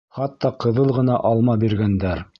Хатта 0.17 0.51
ҡыҙыл 0.63 0.89
ғына 0.97 1.19
алма 1.33 1.59
биргәндәр. 1.65 2.29